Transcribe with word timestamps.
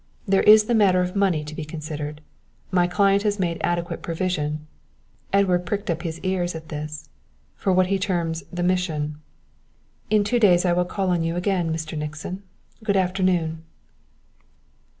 There 0.27 0.41
is 0.41 0.63
the 0.63 0.73
matter 0.73 1.01
of 1.01 1.15
money 1.15 1.43
to 1.43 1.53
be 1.53 1.63
considered. 1.63 2.21
My 2.71 2.87
client 2.87 3.21
has 3.21 3.37
made 3.37 3.61
adequate 3.61 4.01
provision" 4.01 4.65
Edward 5.31 5.63
pricked 5.67 5.91
up 5.91 6.01
his 6.01 6.19
ears 6.21 6.55
at 6.55 6.69
this 6.69 7.07
"for 7.55 7.71
what 7.71 7.85
he 7.85 7.99
terms 7.99 8.41
'the 8.51 8.63
mission.'" 8.63 9.17
"In 10.09 10.23
two 10.23 10.39
days 10.39 10.65
I 10.65 10.73
will 10.73 10.85
call 10.85 11.11
on 11.11 11.21
you 11.21 11.35
again, 11.35 11.71
Mr. 11.71 11.95
Nixon. 11.95 12.41
Good 12.83 12.97
afternoon." 12.97 13.61